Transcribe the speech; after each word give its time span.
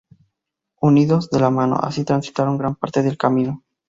Unidos, 0.81 1.29
de 1.29 1.39
la 1.39 1.51
mano, 1.51 1.75
así 1.75 2.03
transitaron 2.03 2.57
gran 2.57 2.73
parte 2.73 3.03
del 3.03 3.19
camino. 3.19 3.61